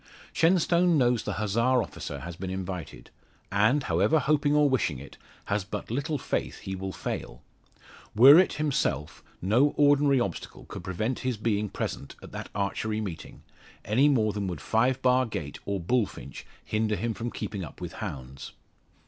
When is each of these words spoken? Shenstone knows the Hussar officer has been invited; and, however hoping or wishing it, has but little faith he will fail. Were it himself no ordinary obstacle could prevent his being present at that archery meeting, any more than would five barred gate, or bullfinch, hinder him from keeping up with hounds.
Shenstone 0.33 0.97
knows 0.97 1.21
the 1.21 1.33
Hussar 1.33 1.79
officer 1.83 2.21
has 2.21 2.35
been 2.35 2.49
invited; 2.49 3.11
and, 3.51 3.83
however 3.83 4.17
hoping 4.17 4.55
or 4.55 4.67
wishing 4.67 4.97
it, 4.97 5.19
has 5.45 5.63
but 5.63 5.91
little 5.91 6.17
faith 6.17 6.61
he 6.61 6.75
will 6.75 6.91
fail. 6.91 7.43
Were 8.15 8.39
it 8.39 8.53
himself 8.53 9.23
no 9.43 9.75
ordinary 9.77 10.19
obstacle 10.19 10.65
could 10.65 10.83
prevent 10.83 11.19
his 11.19 11.37
being 11.37 11.69
present 11.69 12.15
at 12.23 12.31
that 12.31 12.49
archery 12.55 12.99
meeting, 12.99 13.43
any 13.85 14.09
more 14.09 14.33
than 14.33 14.47
would 14.47 14.59
five 14.59 14.99
barred 15.03 15.29
gate, 15.29 15.59
or 15.65 15.79
bullfinch, 15.79 16.47
hinder 16.65 16.95
him 16.95 17.13
from 17.13 17.29
keeping 17.29 17.63
up 17.63 17.79
with 17.79 17.93
hounds. 18.01 18.53